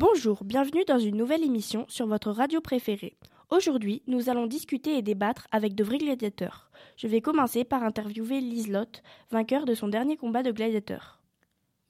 [0.00, 3.18] Bonjour, bienvenue dans une nouvelle émission sur votre radio préférée.
[3.50, 6.70] Aujourd'hui, nous allons discuter et débattre avec de vrais gladiateurs.
[6.96, 11.20] Je vais commencer par interviewer Liselotte, vainqueur de son dernier combat de gladiateur.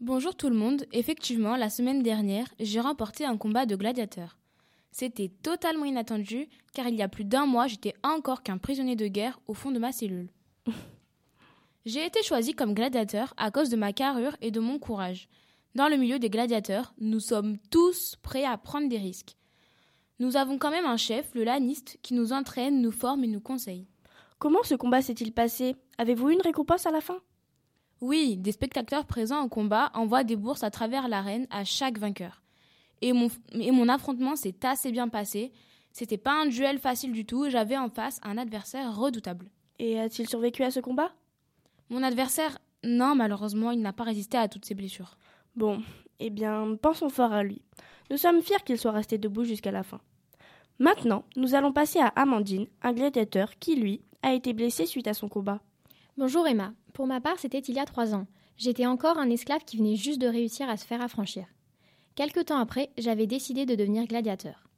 [0.01, 4.39] Bonjour tout le monde, effectivement, la semaine dernière, j'ai remporté un combat de gladiateur.
[4.91, 9.07] C'était totalement inattendu, car il y a plus d'un mois, j'étais encore qu'un prisonnier de
[9.07, 10.33] guerre au fond de ma cellule.
[11.87, 15.29] j'ai été choisi comme gladiateur à cause de ma carrure et de mon courage.
[15.77, 19.37] Dans le milieu des gladiateurs, nous sommes tous prêts à prendre des risques.
[20.19, 23.41] Nous avons quand même un chef, le laniste, qui nous entraîne, nous forme et nous
[23.41, 23.87] conseille.
[24.39, 25.77] Comment ce combat s'est-il passé?
[25.97, 27.19] Avez-vous une récompense à la fin?
[28.01, 32.43] Oui, des spectateurs présents au combat envoient des bourses à travers l'arène à chaque vainqueur.
[33.01, 35.53] Et mon, et mon affrontement s'est assez bien passé.
[35.93, 39.51] C'était pas un duel facile du tout, j'avais en face un adversaire redoutable.
[39.79, 41.13] Et a-t-il survécu à ce combat?
[41.91, 45.17] Mon adversaire, non, malheureusement, il n'a pas résisté à toutes ses blessures.
[45.57, 45.83] Bon,
[46.21, 47.63] eh bien, pensons fort à lui.
[48.11, 50.01] Nous sommes fiers qu'il soit resté debout jusqu'à la fin.
[50.79, 55.15] Maintenant, nous allons passer à Amandine, un gladiateur qui, lui, a été blessé suite à
[55.15, 55.61] son combat.
[56.17, 56.73] Bonjour Emma.
[56.93, 58.27] Pour ma part, c'était il y a trois ans.
[58.57, 61.47] J'étais encore un esclave qui venait juste de réussir à se faire affranchir.
[62.15, 64.69] Quelque temps après, j'avais décidé de devenir gladiateur.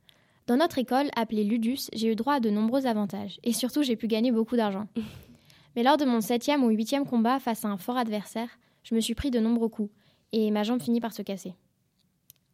[0.47, 3.97] Dans notre école, appelée Ludus, j'ai eu droit à de nombreux avantages, et surtout j'ai
[3.97, 4.89] pu gagner beaucoup d'argent.
[5.77, 8.49] Mais lors de mon septième ou huitième combat face à un fort adversaire,
[8.83, 9.91] je me suis pris de nombreux coups,
[10.33, 11.55] et ma jambe finit par se casser.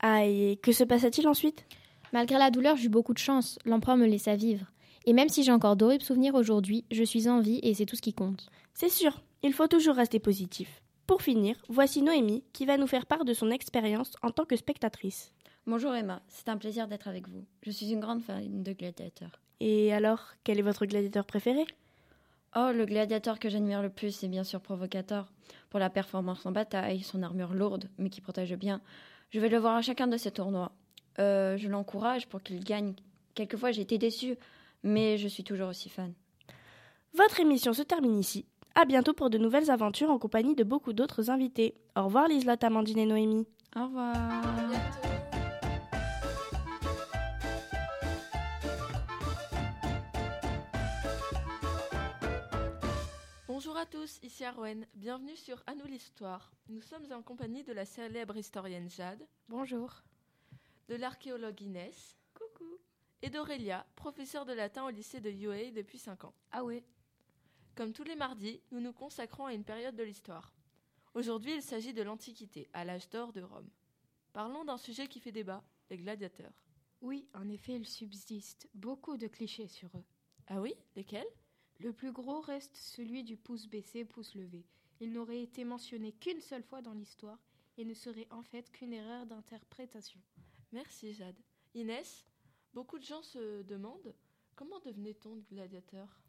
[0.01, 1.65] Ah, et que se passa-t-il ensuite?
[2.13, 4.67] Malgré la douleur, j'eus beaucoup de chance, l'empereur me laissa vivre.
[5.07, 7.97] Et même si j'ai encore d'horribles souvenirs aujourd'hui, je suis en vie et c'est tout
[7.97, 8.49] ce qui compte.
[8.75, 10.83] C'est sûr, il faut toujours rester positif.
[11.07, 14.57] Pour finir, voici Noémie qui va nous faire part de son expérience en tant que
[14.57, 15.33] spectatrice.
[15.67, 17.45] Bonjour Emma, c'est un plaisir d'être avec vous.
[17.63, 19.41] Je suis une grande fan de gladiateurs.
[19.61, 21.67] Et alors, quel est votre gladiateur préféré?
[22.57, 25.27] Oh, le gladiateur que j'admire le plus, c'est bien sûr Provocateur.
[25.71, 28.81] Pour la performance en bataille, son armure lourde, mais qui protège bien.
[29.31, 30.73] Je vais le voir à chacun de ses tournois.
[31.19, 32.95] Euh, je l'encourage pour qu'il gagne.
[33.35, 34.37] Quelquefois, j'ai été déçue,
[34.83, 36.13] mais je suis toujours aussi fan.
[37.15, 38.47] Votre émission se termine ici.
[38.75, 41.75] À bientôt pour de nouvelles aventures en compagnie de beaucoup d'autres invités.
[41.97, 43.47] Au revoir Liselotte, Amandine et Noémie.
[43.77, 44.43] Au revoir.
[53.69, 54.87] Bonjour à tous, ici Arwen.
[54.95, 56.51] Bienvenue sur À nous l'histoire.
[56.71, 59.23] Nous sommes en compagnie de la célèbre historienne Jade.
[59.47, 60.03] Bonjour.
[60.89, 62.17] De l'archéologue Inès.
[62.33, 62.79] Coucou.
[63.21, 66.35] Et d'Aurélia, professeure de latin au lycée de UA depuis 5 ans.
[66.51, 66.83] Ah ouais.
[67.75, 70.55] Comme tous les mardis, nous nous consacrons à une période de l'histoire.
[71.13, 73.69] Aujourd'hui, il s'agit de l'Antiquité, à l'âge d'or de Rome.
[74.33, 76.65] Parlons d'un sujet qui fait débat, les gladiateurs.
[77.03, 80.05] Oui, en effet, il subsiste beaucoup de clichés sur eux.
[80.47, 81.29] Ah oui Lesquels?
[81.81, 84.67] Le plus gros reste celui du pouce baissé, pouce levé.
[85.01, 87.39] Il n'aurait été mentionné qu'une seule fois dans l'histoire
[87.77, 90.21] et ne serait en fait qu'une erreur d'interprétation.
[90.73, 91.39] Merci Jade.
[91.75, 92.27] Inès,
[92.75, 94.15] beaucoup de gens se demandent
[94.57, 96.21] comment devenait-on gladiateur?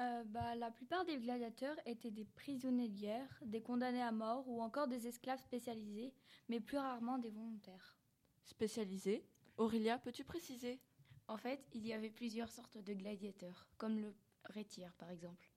[0.00, 4.48] Euh, bah, La plupart des gladiateurs étaient des prisonniers de guerre, des condamnés à mort
[4.48, 6.12] ou encore des esclaves spécialisés,
[6.48, 7.96] mais plus rarement des volontaires.
[8.44, 9.24] Spécialisés?
[9.56, 10.80] Aurélia, peux-tu préciser?
[11.28, 14.12] En fait, il y avait plusieurs sortes de gladiateurs, comme le
[14.46, 15.50] rétière par exemple.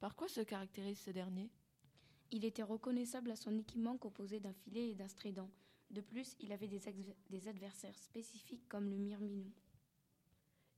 [0.00, 1.50] Par quoi se caractérise ce dernier?
[2.30, 5.50] Il était reconnaissable à son équipement composé d'un filet et d'un strident.
[5.90, 6.80] De plus, il avait des,
[7.28, 9.52] des adversaires spécifiques comme le myrmidon.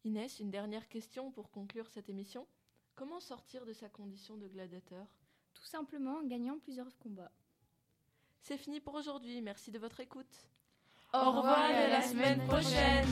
[0.04, 2.46] Inès, une dernière question pour conclure cette émission.
[2.94, 5.06] Comment sortir de sa condition de gladiateur?
[5.54, 7.32] Tout simplement en gagnant plusieurs combats.
[8.40, 10.48] C'est fini pour aujourd'hui, merci de votre écoute.
[11.14, 13.06] Au revoir et à la semaine prochaine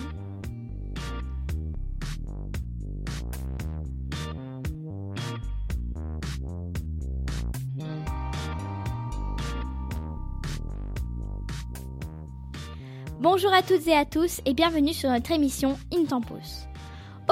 [13.22, 16.66] Bonjour à toutes et à tous et bienvenue sur notre émission Intempos.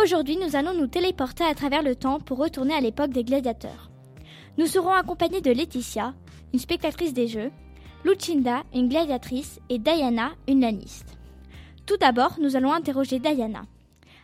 [0.01, 3.91] Aujourd'hui, nous allons nous téléporter à travers le temps pour retourner à l'époque des gladiateurs.
[4.57, 6.15] Nous serons accompagnés de Laetitia,
[6.55, 7.51] une spectatrice des jeux,
[8.05, 11.19] Lucinda, une gladiatrice, et Diana, une laniste.
[11.87, 13.63] Tout d'abord, nous allons interroger Diana.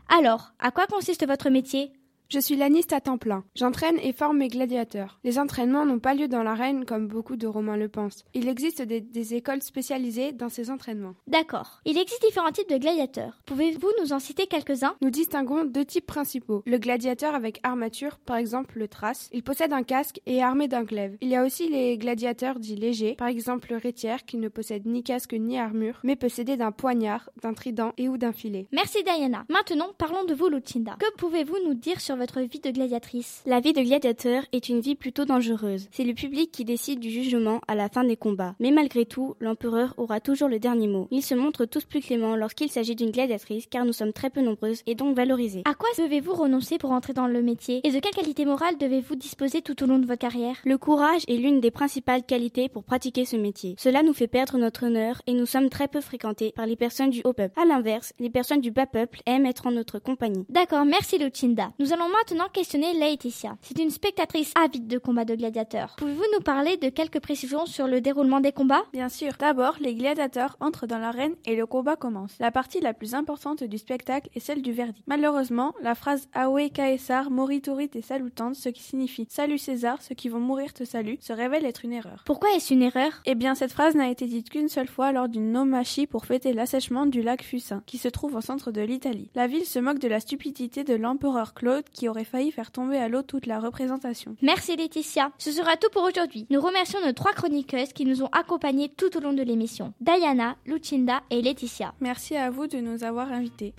[0.08, 1.90] Alors, à quoi consiste votre métier?
[2.28, 3.44] Je suis laniste à temps plein.
[3.55, 5.20] J'entraîne et forme mes gladiateurs.
[5.25, 8.25] Les entraînements n'ont pas lieu dans l'arène comme beaucoup de Romains le pensent.
[8.34, 11.14] Il existe des, des écoles spécialisées dans ces entraînements.
[11.26, 11.81] D'accord.
[11.84, 13.40] Il existe différents types de gladiateurs.
[13.46, 14.96] Pouvez-vous nous en citer quelques-uns?
[15.02, 16.62] Nous distinguons deux types principaux.
[16.67, 19.31] Le gladiateur avec armature, par exemple le trace.
[19.32, 21.17] Il possède un casque et est armé d'un glaive.
[21.20, 24.87] Il y a aussi les gladiateurs dits légers, par exemple le rétière qui ne possède
[24.87, 28.67] ni casque ni armure, mais possédé d'un poignard, d'un trident et ou d'un filet.
[28.72, 29.44] Merci Diana.
[29.49, 30.96] Maintenant, parlons de vous Lucinda.
[30.99, 33.42] Que pouvez-vous nous dire sur sur votre vie de gladiatrice.
[33.46, 35.88] La vie de gladiateur est une vie plutôt dangereuse.
[35.90, 38.54] C'est le public qui décide du jugement à la fin des combats.
[38.58, 41.08] Mais malgré tout, l'empereur aura toujours le dernier mot.
[41.10, 44.40] Ils se montrent tous plus cléments lorsqu'il s'agit d'une gladiatrice car nous sommes très peu
[44.40, 45.62] nombreuses et donc valorisées.
[45.66, 47.80] À quoi devez-vous renoncer pour entrer dans le métier?
[47.84, 51.22] Et de quelle qualité morale devez-vous disposer tout au long de votre carrière Le courage
[51.28, 53.74] est l'une des principales qualités pour pratiquer ce métier.
[53.78, 57.10] Cela nous fait perdre notre honneur et nous sommes très peu fréquentés par les personnes
[57.10, 57.60] du haut peuple.
[57.60, 60.46] À l'inverse, les personnes du bas peuple aiment être en notre compagnie.
[60.48, 61.72] D'accord, merci Lucinda.
[61.78, 63.56] Nous allons maintenant questionner Laetitia?
[63.62, 65.94] C'est une spectatrice avide de combats de gladiateurs.
[65.99, 68.85] Pouvez-vous nous parler de quelques précisions sur le déroulement des combats?
[68.93, 69.32] Bien sûr.
[69.38, 72.35] D'abord, les gladiateurs entrent dans l'arène et le combat commence.
[72.41, 75.06] La partie la plus importante du spectacle est celle du verdict.
[75.06, 80.29] Malheureusement, la phrase Awe Caesar moriturit et salutant, ce qui signifie Salut César, ceux qui
[80.29, 82.23] vont mourir te saluent, se révèle être une erreur.
[82.26, 83.23] Pourquoi est-ce une erreur?
[83.25, 86.53] Eh bien, cette phrase n'a été dite qu'une seule fois lors d'une nomachie pour fêter
[86.53, 89.31] l'assèchement du lac Fusain, qui se trouve au centre de l'Italie.
[89.35, 92.98] La ville se moque de la stupidité de l'empereur Claude qui aurait failli faire tomber
[92.98, 94.37] à l'eau toute la représentation.
[94.43, 95.32] Merci Laetitia.
[95.38, 96.46] Ce sera tout pour aujourd'hui.
[96.50, 99.94] Nous remercions nos trois chroniqueuses qui nous ont accompagnés tout au long de l'émission.
[100.00, 101.94] Diana, Lucinda et Laetitia.
[102.00, 103.75] Merci à vous de nous avoir invités.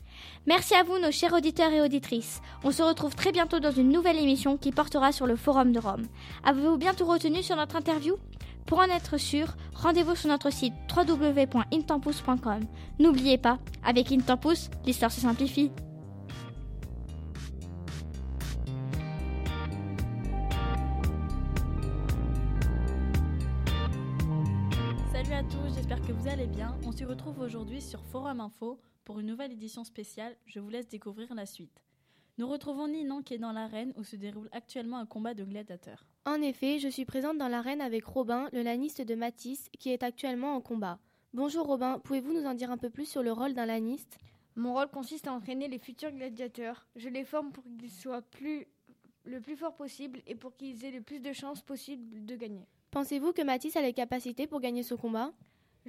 [0.48, 2.42] Merci à vous nos chers auditeurs et auditrices.
[2.64, 5.80] On se retrouve très bientôt dans une nouvelle émission qui portera sur le Forum de
[5.80, 6.08] Rome.
[6.44, 8.16] Avez-vous bientôt retenu sur notre interview?
[8.66, 12.62] Pour en être sûr, rendez-vous sur notre site www.intempus.com.
[13.00, 15.72] N'oubliez pas, avec Intempus, l'histoire se simplifie.
[27.08, 30.36] Retrouve aujourd'hui sur Forum Info pour une nouvelle édition spéciale.
[30.46, 31.82] Je vous laisse découvrir la suite.
[32.38, 36.06] Nous retrouvons Ninon qui est dans l'arène où se déroule actuellement un combat de gladiateurs.
[36.26, 40.04] En effet, je suis présente dans l'arène avec Robin, le laniste de Matisse, qui est
[40.04, 41.00] actuellement en combat.
[41.34, 44.18] Bonjour Robin, pouvez-vous nous en dire un peu plus sur le rôle d'un laniste
[44.58, 46.88] Mon rôle consiste à entraîner les futurs gladiateurs.
[46.98, 48.68] Je les forme pour qu'ils soient plus,
[49.24, 52.68] le plus forts possible et pour qu'ils aient le plus de chances possible de gagner.
[52.92, 55.32] Pensez-vous que Matisse a les capacités pour gagner ce combat?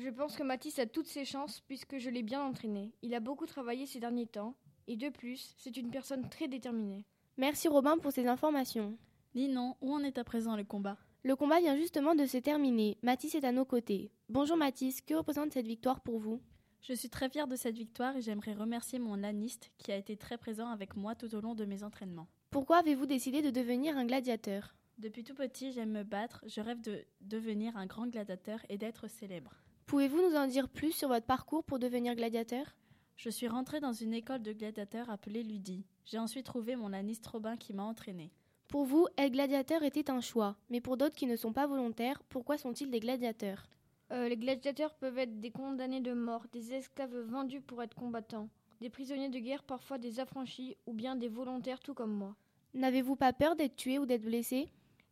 [0.01, 2.93] Je pense que Matisse a toutes ses chances puisque je l'ai bien entraîné.
[3.03, 4.55] Il a beaucoup travaillé ces derniers temps
[4.87, 7.05] et de plus, c'est une personne très déterminée.
[7.37, 8.97] Merci Robin pour ces informations.
[9.35, 10.99] Ninon, où en est à présent le combat?
[11.25, 12.97] Le combat vient justement de se terminer.
[13.03, 14.13] Matisse est à nos côtés.
[14.29, 16.41] Bonjour Matisse, que représente cette victoire pour vous?
[16.81, 20.17] Je suis très fière de cette victoire et j'aimerais remercier mon laniste qui a été
[20.17, 22.29] très présent avec moi tout au long de mes entraînements.
[22.51, 24.77] Pourquoi avez-vous décidé de devenir un gladiateur?
[24.99, 29.07] Depuis tout petit, j'aime me battre, je rêve de devenir un grand gladiateur et d'être
[29.07, 29.55] célèbre.
[29.87, 32.75] Pouvez-vous nous en dire plus sur votre parcours pour devenir gladiateur?
[33.17, 35.87] Je suis rentrée dans une école de gladiateurs appelée Ludi.
[36.05, 38.33] J'ai ensuite trouvé mon laniste Robin qui m'a entraînée.
[38.67, 42.21] Pour vous, être gladiateur était un choix, mais pour d'autres qui ne sont pas volontaires,
[42.29, 43.71] pourquoi sont-ils des gladiateurs?
[44.11, 48.49] Euh, Les gladiateurs peuvent être des condamnés de mort, des esclaves vendus pour être combattants,
[48.81, 52.35] des prisonniers de guerre, parfois des affranchis, ou bien des volontaires tout comme moi.
[52.75, 54.69] N'avez-vous pas peur d'être tué ou d'être blessé?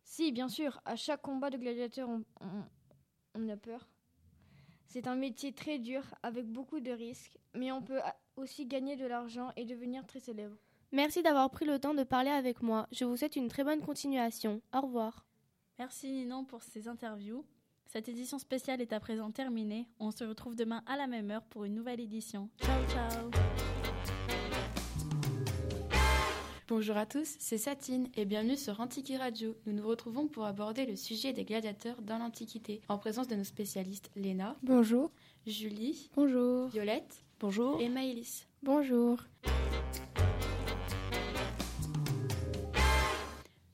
[0.07, 0.79] Si, bien sûr.
[0.85, 1.57] À chaque combat de
[2.01, 2.63] on, on,
[3.35, 3.89] on a peur.
[4.85, 7.99] C'est un métier très dur, avec beaucoup de risques, mais on peut
[8.37, 10.55] aussi gagner de l'argent et devenir très célèbre.
[10.93, 12.87] Merci d'avoir pris le temps de parler avec moi.
[12.93, 14.61] Je vous souhaite une très bonne continuation.
[14.73, 15.25] Au revoir.
[15.77, 17.45] Merci Ninon pour ces interviews.
[17.85, 19.89] Cette édition spéciale est à présent terminée.
[19.99, 22.49] On se retrouve demain à la même heure pour une nouvelle édition.
[22.61, 23.56] Ciao ciao
[26.69, 29.55] Bonjour à tous, c'est Satine et bienvenue sur Antiqui Radio.
[29.65, 33.45] Nous nous retrouvons pour aborder le sujet des gladiateurs dans l'Antiquité en présence de nos
[33.45, 34.57] spécialistes Léna.
[34.63, 35.09] Bonjour.
[35.45, 36.09] Julie.
[36.13, 36.67] Bonjour.
[36.67, 37.23] Violette.
[37.39, 37.79] Bonjour.
[37.79, 38.47] Et Maëlys.
[38.63, 39.17] Bonjour.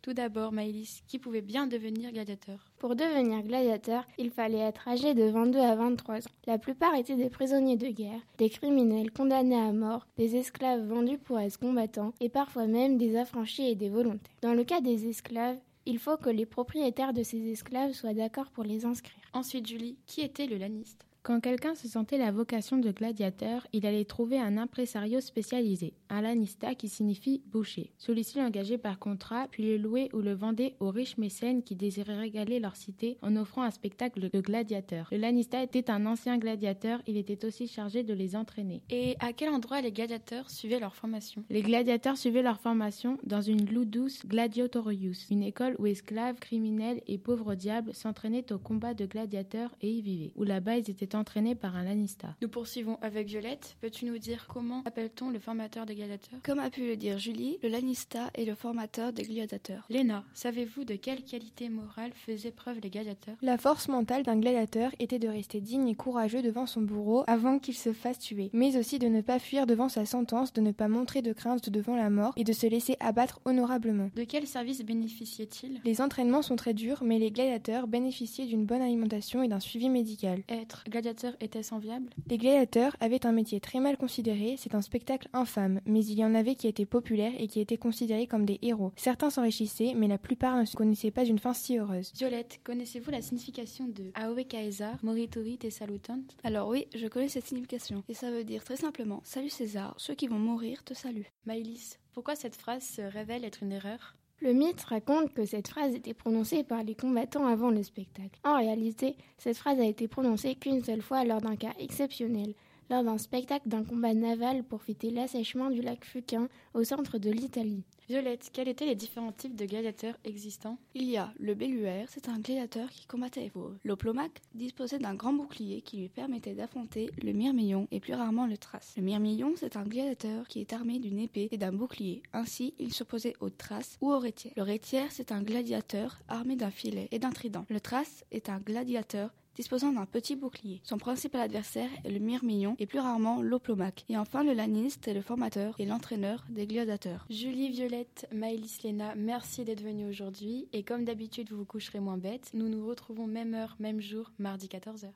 [0.03, 2.69] Tout d'abord, Maëlys, qui pouvait bien devenir gladiateur?
[2.77, 6.31] Pour devenir gladiateur, il fallait être âgé de 22 à 23 ans.
[6.45, 11.19] La plupart étaient des prisonniers de guerre, des criminels condamnés à mort, des esclaves vendus
[11.19, 14.36] pour être combattants et parfois même des affranchis et des volontaires.
[14.41, 18.51] Dans le cas des esclaves, il faut que les propriétaires de ces esclaves soient d'accord
[18.51, 19.24] pour les inscrire.
[19.31, 21.05] Ensuite, Julie, qui était le laniste?
[21.24, 26.22] Quand quelqu'un se sentait la vocation de gladiateur, il allait trouver un impresario spécialisé, un
[26.22, 27.91] lanista qui signifie boucher.
[27.98, 32.15] Celui-ci l'engageait par contrat, puis le louait ou le vendait aux riches mécènes qui désiraient
[32.15, 35.08] régaler leur cité en offrant un spectacle de gladiateurs.
[35.12, 38.84] Le lanista était un ancien gladiateur, il était aussi chargé de les entraîner.
[38.91, 41.43] Et à quel endroit les gladiateurs suivaient leur formation?
[41.50, 47.17] Les gladiateurs suivaient leur formation dans une ludus gladiatorius, une école où esclaves, criminels et
[47.17, 51.55] pauvres diables s'entraînaient au combat de gladiateurs et y vivaient, où là-bas ils étaient entraîné
[51.55, 52.36] par un lanista.
[52.41, 53.77] Nous poursuivons avec Violette.
[53.82, 56.02] Peux-tu nous dire comment appelle-t-on le formateur des gladiateurs
[56.43, 59.86] Comme a pu le dire Julie, le lanista est le formateur des gladiateurs.
[59.89, 63.36] Léna, savez-vous de quelle qualité morale faisaient preuve les gladiateurs?
[63.41, 67.60] La force mentale d'un gladiateur était de rester digne et courageux devant son bourreau avant
[67.60, 70.72] qu'il se fasse tuer, mais aussi de ne pas fuir devant sa sentence, de ne
[70.72, 74.10] pas montrer de crainte devant la mort et de se laisser abattre honorablement.
[74.15, 78.81] De quel service bénéficiaient-ils Les entraînements sont très durs, mais les gladiateurs bénéficiaient d'une bonne
[78.81, 80.43] alimentation et d'un suivi médical.
[80.50, 85.29] Être gladiateur était-ce enviable Les gladiateurs avaient un métier très mal considéré, c'est un spectacle
[85.33, 88.57] infâme, mais il y en avait qui étaient populaires et qui étaient considérés comme des
[88.63, 88.91] héros.
[88.95, 92.12] Certains s'enrichissaient, mais la plupart ne se connaissaient pas d'une fin si heureuse.
[92.15, 97.45] Violette, connaissez-vous la signification de Aoe Caesar, moritori te salutant Alors oui, je connais cette
[97.45, 101.31] signification, et ça veut dire très simplement Salut César, ceux qui vont mourir te saluent.
[101.45, 104.15] Maïlis, pourquoi cette phrase se révèle être une erreur?
[104.39, 108.39] Le mythe raconte que cette phrase était prononcée par les combattants avant le spectacle.
[108.43, 112.53] En réalité, cette phrase a été prononcée qu'une seule fois lors d'un cas exceptionnel,
[112.93, 117.31] lors d'un spectacle d'un combat naval pour fêter l'assèchement du lac Fuquin au centre de
[117.31, 117.81] l'Italie.
[118.07, 120.77] Violette, quels étaient les différents types de gladiateurs existants?
[120.93, 123.71] Il y a le belluaire, c'est un gladiateur qui combattait faux.
[123.83, 128.57] L'oplomaque disposait d'un grand bouclier qui lui permettait d'affronter le myrmillon et plus rarement le
[128.57, 128.93] trace.
[128.95, 132.21] Le myrmillon, c'est un gladiateur qui est armé d'une épée et d'un bouclier.
[132.31, 134.53] Ainsi, il s'opposait au trace ou au rétière.
[134.55, 137.65] Le rétière, c'est un gladiateur armé d'un filet et d'un trident.
[137.69, 140.81] Le trace est un gladiateur disposant d'un petit bouclier.
[140.83, 144.05] Son principal adversaire est le myrmillon et plus rarement l'oplomaque.
[144.10, 147.25] Et enfin, le laniste est le formateur et l'entraîneur des gladiateurs.
[147.29, 150.67] Julie, Violette, Maëlys, Léna, merci d'être venus aujourd'hui.
[150.74, 152.51] Et comme d'habitude, vous vous coucherez moins bête.
[152.53, 155.12] Nous nous retrouvons même heure, même jour, mardi 14h.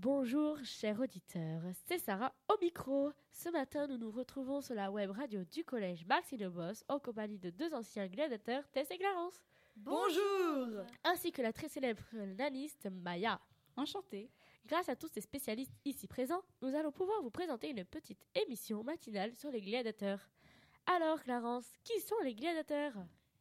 [0.00, 3.12] Bonjour chers auditeurs, c'est Sarah au micro.
[3.30, 7.38] Ce matin, nous nous retrouvons sur la web radio du collège Maxime Boss en compagnie
[7.38, 9.42] de deux anciens gladiateurs, Tess et Clarence.
[9.76, 13.40] Bonjour Ainsi que la très célèbre laniste Maya.
[13.76, 14.30] Enchantée.
[14.66, 18.84] Grâce à tous ces spécialistes ici présents, nous allons pouvoir vous présenter une petite émission
[18.84, 20.28] matinale sur les gladiateurs.
[20.86, 22.94] Alors, Clarence, qui sont les gladiateurs?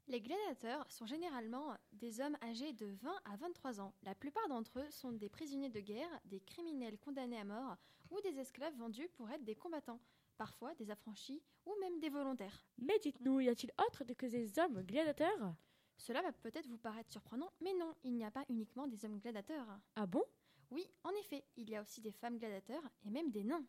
[0.07, 3.93] Les gladiateurs sont généralement des hommes âgés de 20 à 23 ans.
[4.03, 7.75] La plupart d'entre eux sont des prisonniers de guerre, des criminels condamnés à mort
[8.09, 9.99] ou des esclaves vendus pour être des combattants,
[10.37, 12.65] parfois des affranchis ou même des volontaires.
[12.77, 15.55] Mais dites-nous, y a-t-il autre que des hommes gladiateurs?
[16.01, 19.19] Cela va peut-être vous paraître surprenant, mais non, il n'y a pas uniquement des hommes
[19.19, 19.67] gladiateurs.
[19.95, 20.23] Ah bon?
[20.71, 23.63] Oui, en effet, il y a aussi des femmes gladiateurs et même des nains.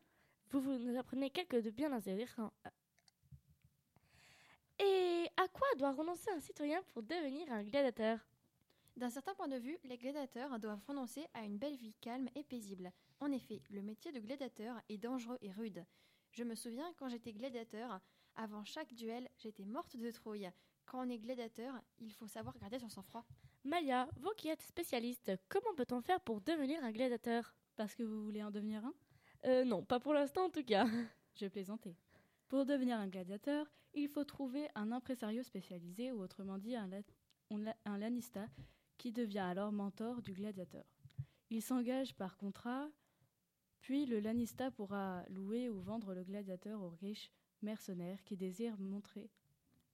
[0.50, 2.52] Vous, vous nous apprenez quelque de bien intéressant.
[4.78, 8.18] Et à quoi doit renoncer un citoyen pour devenir un gladiateur?
[8.96, 12.44] D'un certain point de vue, les gladiateurs doivent renoncer à une belle vie calme et
[12.44, 12.92] paisible.
[13.20, 15.84] En effet, le métier de gladiateur est dangereux et rude.
[16.30, 18.00] Je me souviens quand j'étais gladiateur,
[18.36, 20.50] avant chaque duel, j'étais morte de trouille.
[20.92, 23.25] Quand on est gladiateur, il faut savoir garder son sang-froid.
[23.64, 28.22] Maya, vous qui êtes spécialiste, comment peut-on faire pour devenir un gladiateur Parce que vous
[28.22, 28.92] voulez en devenir un?
[29.46, 30.84] Euh, non, pas pour l'instant en tout cas.
[31.34, 31.96] Je plaisantais.
[32.50, 36.90] Pour devenir un gladiateur, il faut trouver un impresario spécialisé, ou autrement dit un,
[37.87, 38.46] un lanista,
[38.99, 40.84] qui devient alors mentor du gladiateur.
[41.49, 42.90] Il s'engage par contrat,
[43.80, 47.32] puis le lanista pourra louer ou vendre le gladiateur aux riches
[47.62, 49.30] mercenaires qui désirent montrer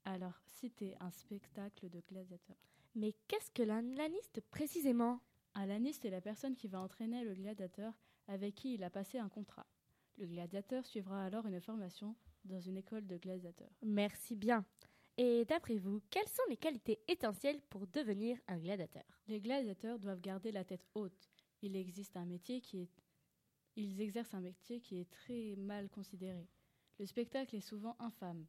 [0.09, 2.57] alors, citer un spectacle de gladiateurs.
[2.95, 5.21] Mais qu'est-ce que l'un laniste précisément?
[5.55, 7.93] Un laniste est la personne qui va entraîner le gladiateur
[8.27, 9.67] avec qui il a passé un contrat.
[10.17, 13.73] Le gladiateur suivra alors une formation dans une école de gladiateurs.
[13.83, 14.65] Merci bien.
[15.17, 19.05] Et d'après vous, quelles sont les qualités essentielles pour devenir un gladiateur?
[19.27, 21.29] Les gladiateurs doivent garder la tête haute.
[21.61, 22.91] Il existe un métier qui est
[23.77, 26.49] ils exercent un métier qui est très mal considéré.
[26.99, 28.45] Le spectacle est souvent infâme.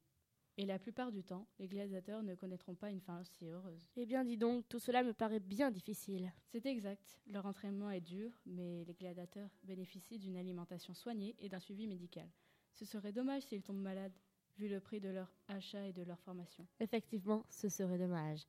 [0.60, 3.88] Et la plupart du temps, les gladiateurs ne connaîtront pas une fin aussi heureuse.
[3.96, 6.34] Eh bien, dis donc, tout cela me paraît bien difficile.
[6.52, 7.18] C'est exact.
[7.28, 12.28] Leur entraînement est dur, mais les gladiateurs bénéficient d'une alimentation soignée et d'un suivi médical.
[12.74, 14.12] Ce serait dommage s'ils tombent malades,
[14.58, 16.68] vu le prix de leur achat et de leur formation.
[16.82, 18.42] Effectivement, ce serait dommage.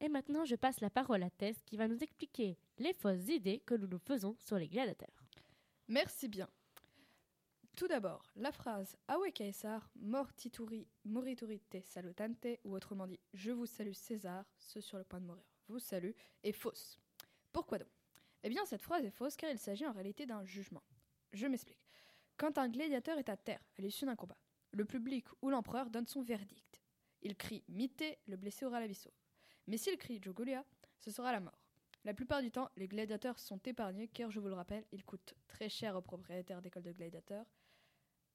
[0.00, 3.60] Et maintenant, je passe la parole à Tess qui va nous expliquer les fausses idées
[3.66, 5.26] que nous nous faisons sur les gladiateurs.
[5.88, 6.48] Merci bien.
[7.80, 13.64] Tout d'abord, la phrase Awe Caesar, mortituri, morituri te salutante, ou autrement dit Je vous
[13.64, 16.10] salue César, ceux sur le point de mourir vous salue,
[16.42, 16.98] est fausse.
[17.52, 17.88] Pourquoi donc?
[18.42, 20.82] Eh bien, cette phrase est fausse car il s'agit en réalité d'un jugement.
[21.32, 21.88] Je m'explique.
[22.36, 24.36] Quand un gladiateur est à terre à l'issue d'un combat,
[24.72, 26.82] le public ou l'empereur donne son verdict.
[27.22, 29.16] Il crie Mite, le blessé aura la vie sauve.
[29.68, 30.66] Mais s'il crie Jogolia,
[30.98, 31.64] ce sera la mort.
[32.04, 35.34] La plupart du temps, les gladiateurs sont épargnés car, je vous le rappelle, ils coûtent
[35.48, 37.46] très cher aux propriétaires d'écoles de gladiateurs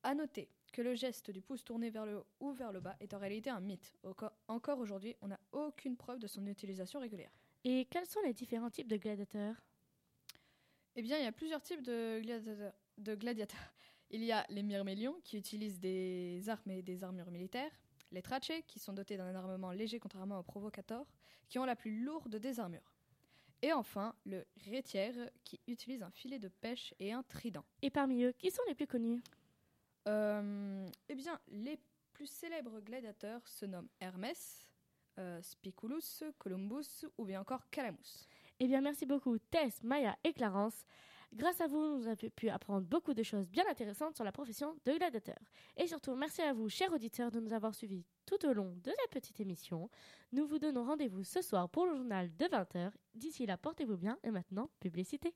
[0.05, 2.95] à noter que le geste du pouce tourné vers le haut ou vers le bas
[2.99, 3.93] est en réalité un mythe.
[4.47, 7.31] Encore aujourd'hui, on n'a aucune preuve de son utilisation régulière.
[7.63, 9.55] Et quels sont les différents types de gladiateurs?
[10.95, 12.73] Eh bien, il y a plusieurs types de gladiateurs.
[12.97, 13.73] de gladiateurs.
[14.11, 17.71] Il y a les myrmélions qui utilisent des armes et des armures militaires,
[18.11, 21.07] les trachés qui sont dotés d'un armement léger contrairement aux provocateurs
[21.49, 22.93] qui ont la plus lourde des armures.
[23.61, 27.65] Et enfin, le rétière qui utilise un filet de pêche et un trident.
[27.81, 29.23] Et parmi eux, qui sont les plus connus?
[30.05, 31.79] Eh bien, les
[32.13, 34.65] plus célèbres gladiateurs se nomment Hermès,
[35.17, 38.27] euh, Spiculus, Columbus ou bien encore Calamus.
[38.59, 40.85] Eh bien, merci beaucoup Tess, Maya et Clarence.
[41.33, 44.77] Grâce à vous, nous avons pu apprendre beaucoup de choses bien intéressantes sur la profession
[44.85, 45.39] de gladiateur.
[45.75, 48.91] Et surtout, merci à vous, chers auditeurs, de nous avoir suivis tout au long de
[48.91, 49.89] cette petite émission.
[50.31, 52.91] Nous vous donnons rendez-vous ce soir pour le journal de 20h.
[53.15, 55.33] D'ici là, portez-vous bien et maintenant, publicité.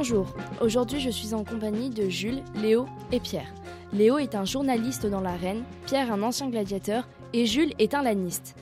[0.00, 3.52] Bonjour, aujourd'hui je suis en compagnie de Jules, Léo et Pierre.
[3.92, 8.54] Léo est un journaliste dans l'arène, Pierre un ancien gladiateur et Jules est un laniste.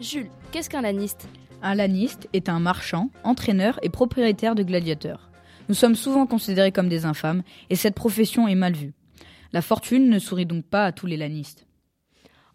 [0.00, 1.28] Jules, qu'est-ce qu'un laniste
[1.62, 5.30] Un laniste est un marchand, entraîneur et propriétaire de gladiateurs.
[5.68, 8.94] Nous sommes souvent considérés comme des infâmes et cette profession est mal vue.
[9.52, 11.68] La fortune ne sourit donc pas à tous les lanistes.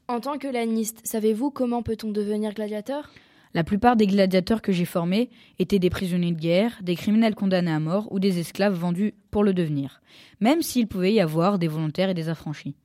[0.10, 3.10] En tant que laniste, savez-vous comment peut-on devenir gladiateur?
[3.54, 7.72] La plupart des gladiateurs que j'ai formés étaient des prisonniers de guerre, des criminels condamnés
[7.72, 10.02] à mort ou des esclaves vendus pour le devenir,
[10.40, 12.76] même s'il pouvait y avoir des volontaires et des affranchis.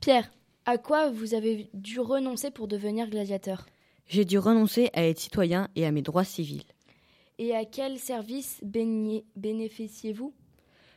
[0.00, 0.30] Pierre,
[0.66, 3.66] à quoi vous avez dû renoncer pour devenir gladiateur?
[4.06, 6.64] J'ai dû renoncer à être citoyen et à mes droits civils.
[7.38, 10.32] Et à quel service bénéficiez-vous?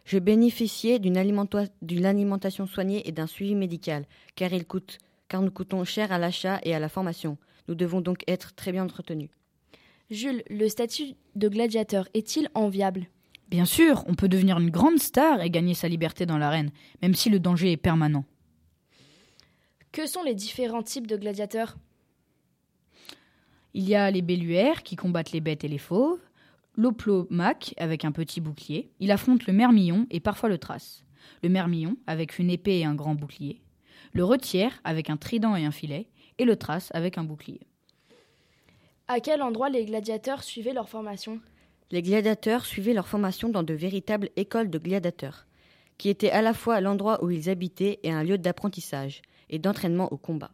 [0.05, 5.83] Je bénéficiais d'une alimentation soignée et d'un suivi médical, car, il coûte, car nous coûtons
[5.83, 7.37] cher à l'achat et à la formation.
[7.69, 9.29] Nous devons donc être très bien entretenus.
[10.09, 13.07] Jules, le statut de gladiateur est-il enviable?
[13.47, 16.71] Bien sûr, on peut devenir une grande star et gagner sa liberté dans l'arène,
[17.03, 18.25] même si le danger est permanent.
[19.91, 21.77] Que sont les différents types de gladiateurs?
[23.75, 26.19] Il y a les belluaires qui combattent les bêtes et les fauves,
[26.75, 31.03] l'oplomaque avec un petit bouclier, il affronte le mermillon et parfois le trace,
[31.43, 33.61] le mermillon avec une épée et un grand bouclier,
[34.13, 36.07] le retière avec un trident et un filet,
[36.39, 37.61] et le trace avec un bouclier.
[39.07, 41.39] À quel endroit les gladiateurs suivaient leur formation?
[41.91, 45.45] Les gladiateurs suivaient leur formation dans de véritables écoles de gladiateurs,
[45.97, 50.11] qui étaient à la fois l'endroit où ils habitaient et un lieu d'apprentissage et d'entraînement
[50.13, 50.51] au combat.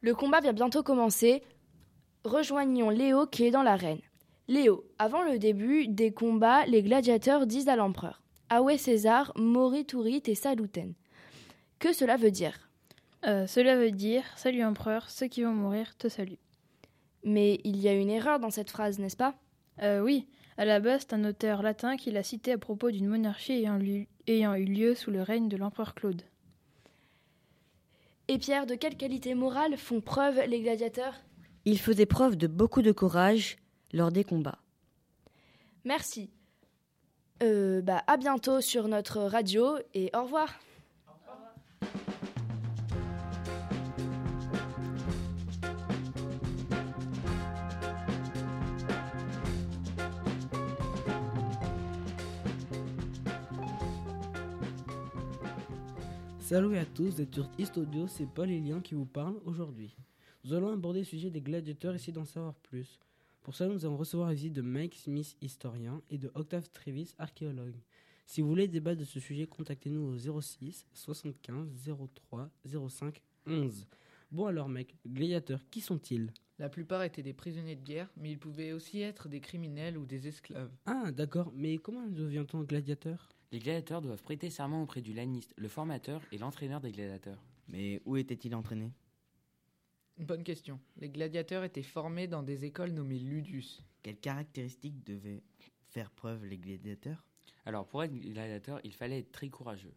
[0.00, 1.42] Le combat vient bientôt commencer.
[2.24, 4.00] Rejoignons Léo qui est dans l'arène.
[4.48, 10.34] Léo, avant le début des combats, les gladiateurs disent à l'empereur Awe César, Moriturit et
[10.34, 10.94] Saluten.
[11.78, 12.69] Que cela veut dire?
[13.26, 16.38] Euh, cela veut dire Salut empereur, ceux qui vont mourir te saluent.
[17.24, 19.34] Mais il y a une erreur dans cette phrase, n'est-ce pas?
[19.82, 23.08] Euh, Oui, à la base, c'est un auteur latin qui l'a cité à propos d'une
[23.08, 23.78] monarchie ayant,
[24.26, 26.22] ayant eu lieu sous le règne de l'empereur Claude.
[28.28, 31.14] Et Pierre, de quelle qualité morale font preuve les gladiateurs?
[31.64, 33.56] Ils faisaient preuve de beaucoup de courage
[33.92, 34.60] lors des combats.
[35.84, 36.30] Merci.
[37.42, 40.60] Euh, bah, à bientôt sur notre radio et au revoir.
[56.50, 59.94] Salut à tous, vous êtes sur Audio, c'est Paul Elian qui vous parle aujourd'hui.
[60.42, 62.98] Nous allons aborder le sujet des gladiateurs, essayer d'en savoir plus.
[63.40, 67.14] Pour cela, nous allons recevoir la visite de Mike Smith, historien, et de Octave Trevis,
[67.18, 67.76] archéologue.
[68.26, 71.68] Si vous voulez débattre de ce sujet, contactez-nous au 06 75
[72.28, 72.50] 03
[72.88, 73.86] 05 11.
[74.32, 76.32] Bon alors mec, gladiateurs, qui sont-ils?
[76.58, 80.04] La plupart étaient des prisonniers de guerre, mais ils pouvaient aussi être des criminels ou
[80.04, 80.72] des esclaves.
[80.86, 83.28] Ah d'accord, mais comment devient-on gladiateur?
[83.52, 87.42] Les gladiateurs doivent prêter serment auprès du laniste, le formateur et l'entraîneur des gladiateurs.
[87.68, 88.92] Mais où étaient-ils entraînés
[90.18, 90.78] Bonne question.
[90.98, 93.82] Les gladiateurs étaient formés dans des écoles nommées ludus.
[94.02, 95.42] Quelles caractéristiques devaient
[95.88, 97.24] faire preuve les gladiateurs?
[97.66, 99.94] Alors, pour être gladiateur, il fallait être très courageux.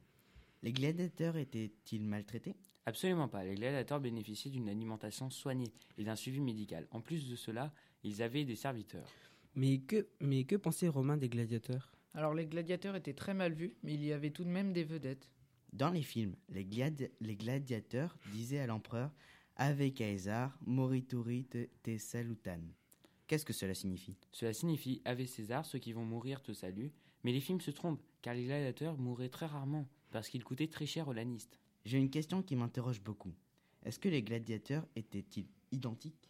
[0.64, 2.56] Les gladiateurs étaient-ils maltraités?
[2.86, 3.44] Absolument pas.
[3.44, 6.88] Les gladiateurs bénéficiaient d'une alimentation soignée et d'un suivi médical.
[6.92, 7.72] En plus de cela,
[8.04, 9.08] ils avaient des serviteurs.
[9.56, 11.93] Mais que, mais que pensait Romain des gladiateurs?
[12.14, 14.84] Alors les gladiateurs étaient très mal vus, mais il y avait tout de même des
[14.84, 15.30] vedettes.
[15.74, 19.12] Dans les films, les, gladiateurs disaient à l'empereur
[19.56, 22.60] Ave Caesar, morituri te, salutan.
[23.26, 24.18] Qu'est-ce que cela signifie?
[24.32, 26.92] Cela signifie Ave César, ceux qui vont mourir te saluent.
[27.24, 30.86] Mais les films se trompent, car les gladiateurs mouraient très rarement, parce qu'ils coûtaient très
[30.86, 31.60] cher aux lanistes.
[31.86, 33.34] J'ai une question qui m'interroge beaucoup.
[33.84, 36.30] Est-ce que les gladiateurs étaient-ils identiques?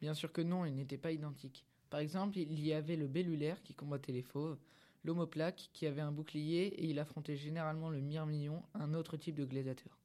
[0.00, 1.64] Bien sûr que non, ils n'étaient pas identiques.
[1.88, 4.58] Par exemple, il y avait le bellulaire qui combattait les fauves,
[5.04, 9.44] l'homoplaque, qui avait un bouclier et il affrontait généralement le myrmillon, un autre type de
[9.44, 9.98] gladiateur.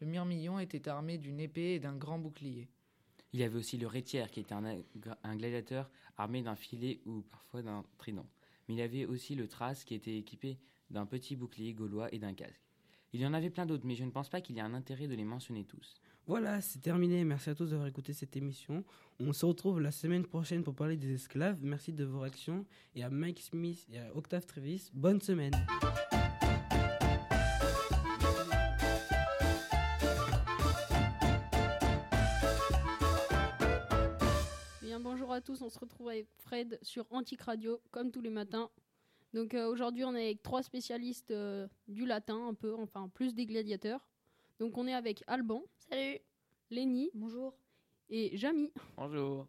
[0.00, 2.68] Le myrmillon était armé d'une épée et d'un grand bouclier.
[3.32, 7.62] Il y avait aussi le rétière, qui était un, gladiateur armé d'un filet ou parfois
[7.62, 8.26] d'un trident.
[8.68, 10.58] Mais il y avait aussi le trace, qui était équipé
[10.90, 12.60] d'un petit bouclier gaulois et d'un casque.
[13.12, 14.74] Il y en avait plein d'autres, mais je ne pense pas qu'il y ait un
[14.74, 15.94] intérêt de les mentionner tous.
[16.26, 17.24] Voilà, c'est terminé.
[17.24, 18.84] Merci à tous d'avoir écouté cette émission.
[19.20, 21.58] On se retrouve la semaine prochaine pour parler des esclaves.
[21.62, 22.64] Merci de vos réactions.
[22.94, 25.52] Et à Mike Smith et à Octave Trevis, bonne semaine.
[35.32, 38.68] Bonjour à tous, on se retrouve avec Fred sur Antique Radio, comme tous les matins.
[39.32, 43.34] Donc euh, aujourd'hui, on est avec trois spécialistes euh, du latin, un peu, enfin plus
[43.34, 44.06] des gladiateurs.
[44.58, 45.62] Donc on est avec Alban.
[45.88, 46.18] Salut.
[46.70, 47.10] Lenny.
[47.14, 47.54] Bonjour.
[48.08, 48.72] Et Jamy.
[48.96, 49.46] Bonjour.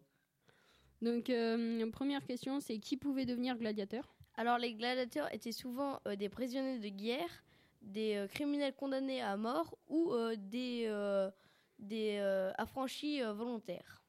[1.00, 4.14] Donc euh, première question, c'est qui pouvait devenir gladiateur?
[4.36, 7.44] Alors les gladiateurs étaient souvent euh, des prisonniers de guerre,
[7.82, 11.30] des euh, criminels condamnés à mort ou euh, des, euh,
[11.78, 14.02] des euh, affranchis euh, volontaires.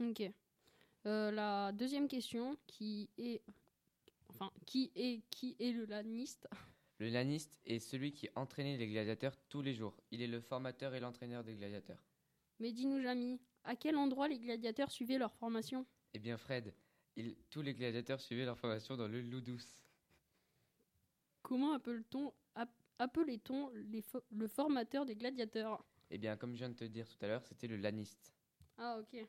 [0.00, 0.22] Ok.
[1.06, 3.42] Euh, la deuxième question, qui est,
[4.28, 6.48] enfin, qui est, qui est le laniste?
[6.98, 9.94] Le laniste est celui qui entraînait les gladiateurs tous les jours.
[10.10, 12.02] Il est le formateur et l'entraîneur des gladiateurs.
[12.58, 15.84] Mais dis-nous, Jamy, à quel endroit les gladiateurs suivaient leur formation?
[16.14, 16.72] Eh bien, Fred,
[17.16, 19.60] il- tous les gladiateurs suivaient leur formation dans le Loudous.
[21.42, 25.84] Comment appelle-t-on, app- appelait-on les fo- le formateur des gladiateurs?
[26.10, 28.32] Eh bien, comme je viens de te dire tout à l'heure, c'était le laniste.
[28.78, 29.26] Ah, ok.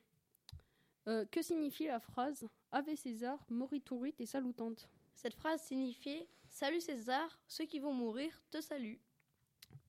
[1.08, 6.28] Euh, que signifie la phrase Ave César, moriturit et salutante Cette phrase signifiait
[6.60, 9.00] Salut César, ceux qui vont mourir te saluent.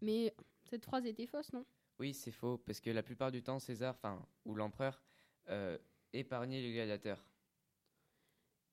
[0.03, 1.65] Mais cette phrase était fausse, non?
[1.99, 5.03] Oui, c'est faux, parce que la plupart du temps, César, enfin, ou l'empereur,
[5.49, 5.79] euh,
[6.13, 7.25] épargnait les gladiateurs.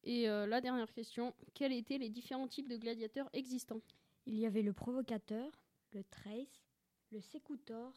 [0.03, 3.81] Et euh, la dernière question quels étaient les différents types de gladiateurs existants?
[4.25, 5.49] Il y avait le provocateur,
[5.93, 6.67] le trace,
[7.13, 7.93] le sécoutor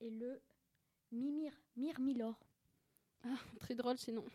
[0.00, 0.42] et le
[1.12, 2.40] mimir, mirmilor.
[3.22, 4.26] Ah, très drôle ces noms.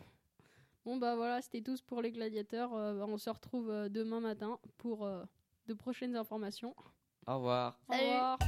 [0.84, 2.74] Bon, bah voilà, c'était tous pour les gladiateurs.
[2.74, 5.24] Euh, on se retrouve euh, demain matin pour euh,
[5.66, 6.74] de prochaines informations.
[7.26, 7.78] Au revoir.
[7.88, 8.38] Au revoir.